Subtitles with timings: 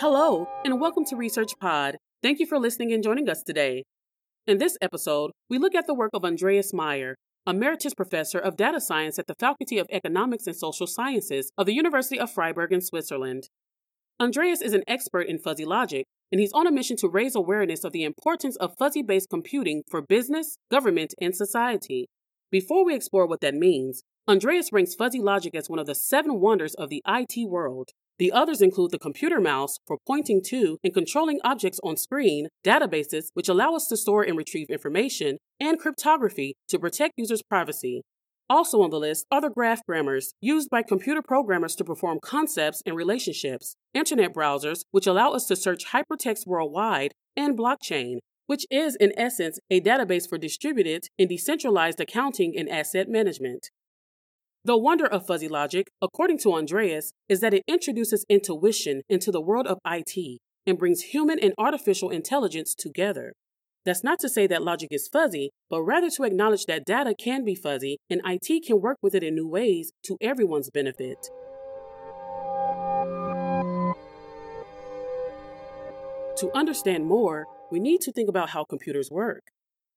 [0.00, 1.96] Hello, and welcome to Research Pod.
[2.22, 3.82] Thank you for listening and joining us today.
[4.46, 7.16] In this episode, we look at the work of Andreas Meier,
[7.48, 11.74] Emeritus Professor of Data Science at the Faculty of Economics and Social Sciences of the
[11.74, 13.48] University of Freiburg in Switzerland.
[14.20, 17.82] Andreas is an expert in fuzzy logic, and he's on a mission to raise awareness
[17.82, 22.06] of the importance of fuzzy based computing for business, government, and society.
[22.52, 26.38] Before we explore what that means, Andreas ranks fuzzy logic as one of the seven
[26.38, 27.90] wonders of the IT world.
[28.18, 33.26] The others include the computer mouse for pointing to and controlling objects on screen, databases,
[33.34, 38.02] which allow us to store and retrieve information, and cryptography to protect users' privacy.
[38.50, 42.82] Also on the list are the graph grammars used by computer programmers to perform concepts
[42.86, 48.96] and relationships, internet browsers, which allow us to search hypertext worldwide, and blockchain, which is
[48.96, 53.68] in essence a database for distributed and decentralized accounting and asset management.
[54.68, 59.40] The wonder of fuzzy logic, according to Andreas, is that it introduces intuition into the
[59.40, 63.32] world of IT and brings human and artificial intelligence together.
[63.86, 67.46] That's not to say that logic is fuzzy, but rather to acknowledge that data can
[67.46, 71.16] be fuzzy and IT can work with it in new ways to everyone's benefit.
[76.36, 79.44] To understand more, we need to think about how computers work.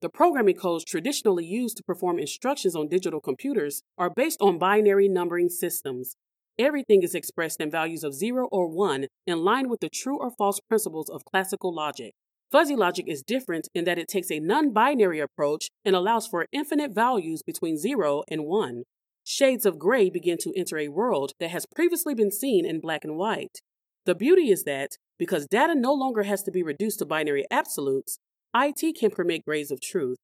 [0.00, 5.08] The programming codes traditionally used to perform instructions on digital computers are based on binary
[5.08, 6.14] numbering systems.
[6.56, 10.30] Everything is expressed in values of 0 or 1 in line with the true or
[10.30, 12.14] false principles of classical logic.
[12.52, 16.46] Fuzzy logic is different in that it takes a non binary approach and allows for
[16.52, 18.84] infinite values between 0 and 1.
[19.24, 23.02] Shades of gray begin to enter a world that has previously been seen in black
[23.02, 23.58] and white.
[24.06, 28.18] The beauty is that, because data no longer has to be reduced to binary absolutes,
[28.60, 30.16] IT can permit grades of truth.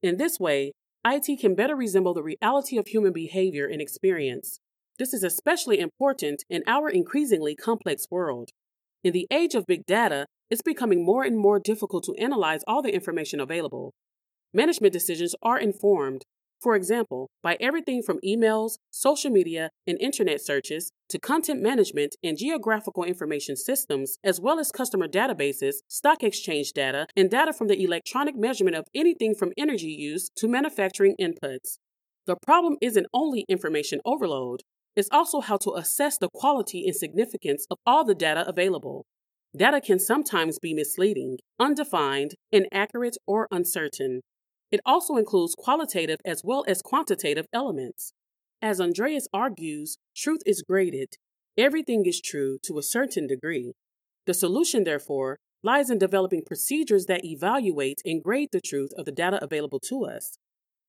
[0.00, 0.72] In this way,
[1.04, 4.60] IT can better resemble the reality of human behavior and experience.
[4.98, 8.50] This is especially important in our increasingly complex world.
[9.02, 12.80] In the age of big data, it's becoming more and more difficult to analyze all
[12.80, 13.92] the information available.
[14.52, 16.22] Management decisions are informed,
[16.60, 22.36] for example, by everything from emails, social media, and internet searches to content management and
[22.36, 27.82] geographical information systems, as well as customer databases, stock exchange data, and data from the
[27.82, 31.78] electronic measurement of anything from energy use to manufacturing inputs.
[32.26, 34.62] The problem isn't only information overload,
[34.96, 39.06] it's also how to assess the quality and significance of all the data available.
[39.56, 44.20] Data can sometimes be misleading, undefined, inaccurate, or uncertain.
[44.70, 48.12] It also includes qualitative as well as quantitative elements.
[48.62, 51.16] As Andreas argues, truth is graded.
[51.58, 53.72] Everything is true to a certain degree.
[54.26, 59.12] The solution, therefore, lies in developing procedures that evaluate and grade the truth of the
[59.12, 60.36] data available to us.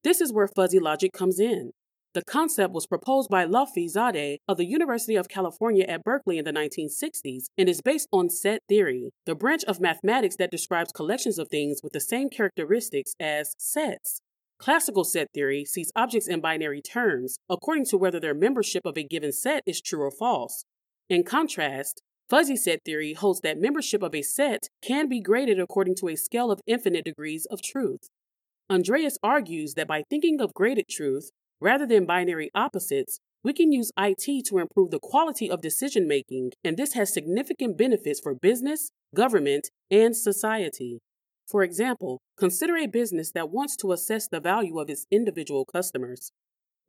[0.03, 1.71] This is where fuzzy logic comes in.
[2.13, 6.43] The concept was proposed by Lotfi Zadeh of the University of California at Berkeley in
[6.43, 11.39] the 1960s and is based on set theory, the branch of mathematics that describes collections
[11.39, 14.19] of things with the same characteristics as sets.
[14.59, 19.03] Classical set theory sees objects in binary terms according to whether their membership of a
[19.03, 20.65] given set is true or false.
[21.09, 25.95] In contrast, fuzzy set theory holds that membership of a set can be graded according
[25.95, 28.09] to a scale of infinite degrees of truth.
[28.69, 33.91] Andreas argues that by thinking of graded truth, Rather than binary opposites, we can use
[33.95, 38.91] IT to improve the quality of decision making, and this has significant benefits for business,
[39.15, 40.99] government, and society.
[41.47, 46.31] For example, consider a business that wants to assess the value of its individual customers.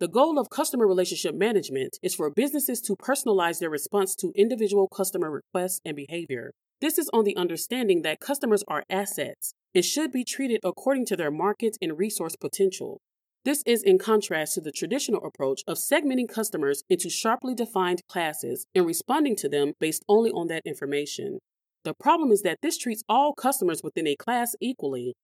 [0.01, 4.89] The goal of customer relationship management is for businesses to personalize their response to individual
[4.89, 6.53] customer requests and behavior.
[6.81, 11.17] This is on the understanding that customers are assets and should be treated according to
[11.17, 13.01] their market and resource potential.
[13.45, 18.67] This is in contrast to the traditional approach of segmenting customers into sharply defined classes
[18.75, 21.41] and responding to them based only on that information.
[21.85, 25.15] The problem is that this treats all customers within a class equally.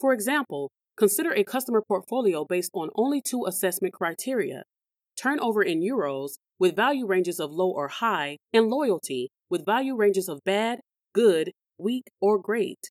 [0.00, 4.64] For example, consider a customer portfolio based on only two assessment criteria
[5.18, 10.28] turnover in euros, with value ranges of low or high, and loyalty, with value ranges
[10.28, 10.80] of bad,
[11.12, 12.90] good, weak, or great.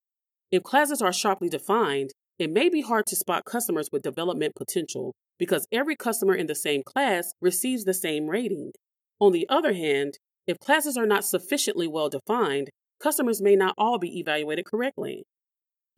[0.52, 5.16] If classes are sharply defined, it may be hard to spot customers with development potential
[5.40, 8.72] because every customer in the same class receives the same rating.
[9.20, 12.70] On the other hand, if classes are not sufficiently well defined,
[13.02, 15.24] customers may not all be evaluated correctly.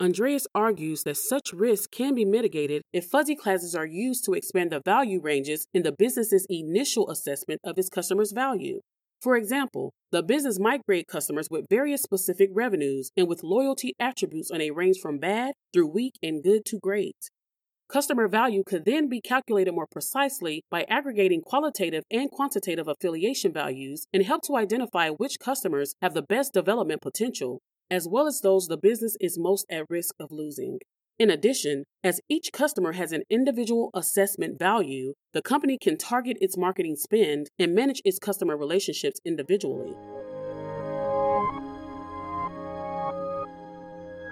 [0.00, 4.72] Andreas argues that such risk can be mitigated if fuzzy classes are used to expand
[4.72, 8.80] the value ranges in the business's initial assessment of its customer's value.
[9.20, 14.50] For example, the business might grade customers with various specific revenues and with loyalty attributes
[14.50, 17.30] on a range from bad through weak and good to great.
[17.86, 24.06] Customer value could then be calculated more precisely by aggregating qualitative and quantitative affiliation values
[24.12, 28.68] and help to identify which customers have the best development potential, as well as those
[28.68, 30.78] the business is most at risk of losing.
[31.20, 36.56] In addition, as each customer has an individual assessment value, the company can target its
[36.56, 39.94] marketing spend and manage its customer relationships individually.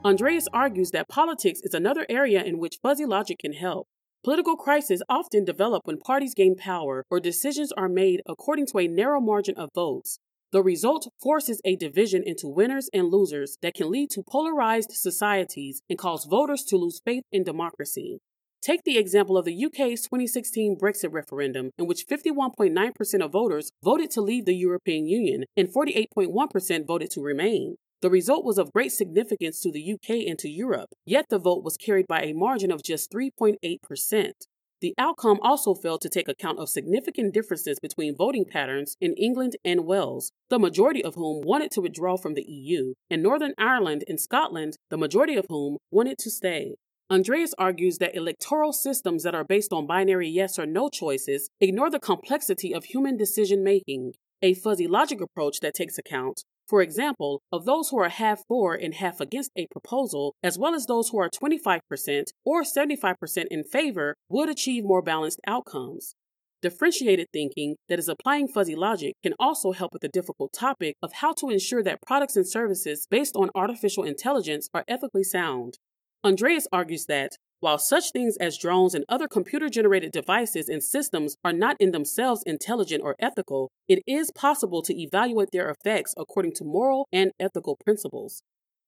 [0.02, 3.86] Andreas argues that politics is another area in which fuzzy logic can help.
[4.24, 8.88] Political crises often develop when parties gain power or decisions are made according to a
[8.88, 10.18] narrow margin of votes.
[10.50, 15.82] The result forces a division into winners and losers that can lead to polarized societies
[15.90, 18.20] and cause voters to lose faith in democracy.
[18.62, 24.10] Take the example of the UK's 2016 Brexit referendum, in which 51.9% of voters voted
[24.12, 27.76] to leave the European Union and 48.1% voted to remain.
[28.00, 31.62] The result was of great significance to the UK and to Europe, yet the vote
[31.62, 34.32] was carried by a margin of just 3.8%.
[34.80, 39.56] The outcome also failed to take account of significant differences between voting patterns in England
[39.64, 44.04] and Wales, the majority of whom wanted to withdraw from the EU, and Northern Ireland
[44.06, 46.76] and Scotland, the majority of whom wanted to stay.
[47.10, 51.90] Andreas argues that electoral systems that are based on binary yes or no choices ignore
[51.90, 54.12] the complexity of human decision making.
[54.42, 58.74] A fuzzy logic approach that takes account for example, of those who are half for
[58.74, 63.64] and half against a proposal, as well as those who are 25% or 75% in
[63.64, 66.14] favor, would achieve more balanced outcomes.
[66.60, 71.14] Differentiated thinking that is applying fuzzy logic can also help with the difficult topic of
[71.14, 75.78] how to ensure that products and services based on artificial intelligence are ethically sound.
[76.24, 81.36] Andreas argues that while such things as drones and other computer generated devices and systems
[81.44, 86.52] are not in themselves intelligent or ethical, it is possible to evaluate their effects according
[86.54, 88.42] to moral and ethical principles.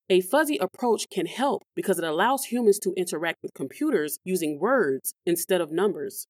[0.09, 5.15] A fuzzy approach can help because it allows humans to interact with computers using words
[5.25, 6.27] instead of numbers.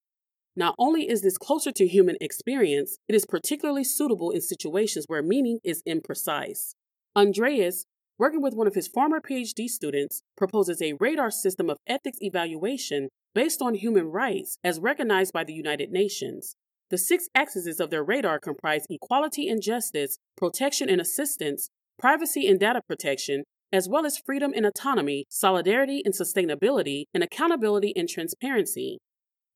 [0.56, 5.22] Not only is this closer to human experience, it is particularly suitable in situations where
[5.22, 6.74] meaning is imprecise.
[7.16, 7.86] Andreas
[8.20, 13.08] working with one of his former PhD students, proposes a radar system of ethics evaluation
[13.34, 16.54] based on human rights as recognized by the United Nations.
[16.90, 22.60] The six axes of their radar comprise equality and justice, protection and assistance, privacy and
[22.60, 28.98] data protection, as well as freedom and autonomy, solidarity and sustainability, and accountability and transparency.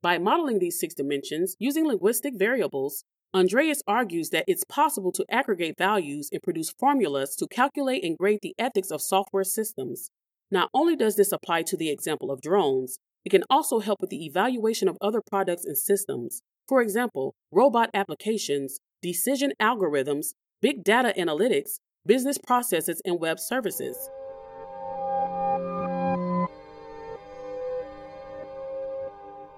[0.00, 3.04] By modeling these six dimensions using linguistic variables,
[3.34, 8.38] Andreas argues that it's possible to aggregate values and produce formulas to calculate and grade
[8.42, 10.10] the ethics of software systems.
[10.52, 14.10] Not only does this apply to the example of drones, it can also help with
[14.10, 16.42] the evaluation of other products and systems.
[16.68, 24.08] For example, robot applications, decision algorithms, big data analytics, business processes, and web services.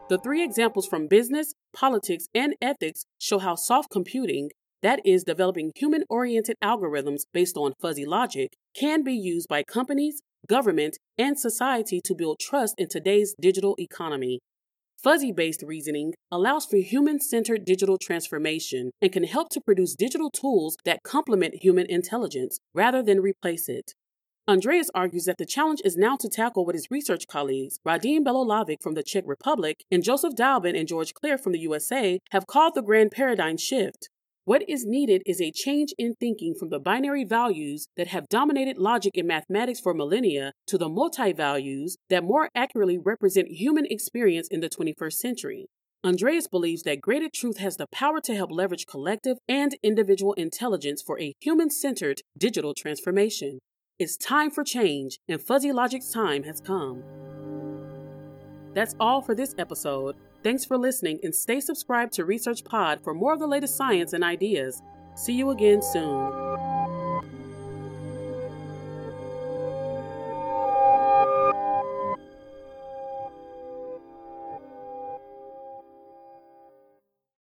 [0.09, 4.51] The three examples from business, politics, and ethics show how soft computing,
[4.81, 10.23] that is, developing human oriented algorithms based on fuzzy logic, can be used by companies,
[10.49, 14.39] government, and society to build trust in today's digital economy.
[14.97, 20.31] Fuzzy based reasoning allows for human centered digital transformation and can help to produce digital
[20.31, 23.93] tools that complement human intelligence rather than replace it.
[24.49, 28.81] Andreas argues that the challenge is now to tackle what his research colleagues, Radim Belohlavek
[28.81, 32.77] from the Czech Republic and Joseph Dauben and George Klir from the USA, have called
[32.77, 34.09] the grand paradigm shift.
[34.45, 38.79] What is needed is a change in thinking from the binary values that have dominated
[38.79, 44.47] logic and mathematics for millennia to the multi values that more accurately represent human experience
[44.47, 45.67] in the 21st century.
[46.05, 51.03] Andreas believes that graded truth has the power to help leverage collective and individual intelligence
[51.05, 53.59] for a human centered digital transformation.
[53.99, 57.03] It's time for change, and Fuzzy Logic's time has come.
[58.75, 60.17] That's all for this episode.
[60.43, 64.13] Thanks for listening, and stay subscribed to Research Pod for more of the latest science
[64.13, 64.83] and ideas.
[65.15, 66.76] See you again soon.